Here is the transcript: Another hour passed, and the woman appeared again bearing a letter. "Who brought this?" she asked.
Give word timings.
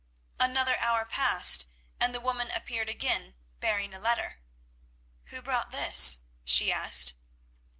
Another 0.39 0.77
hour 0.79 1.05
passed, 1.05 1.67
and 1.99 2.15
the 2.15 2.19
woman 2.19 2.49
appeared 2.49 2.89
again 2.89 3.35
bearing 3.59 3.93
a 3.93 3.99
letter. 3.99 4.39
"Who 5.25 5.43
brought 5.43 5.69
this?" 5.69 6.21
she 6.43 6.71
asked. 6.71 7.13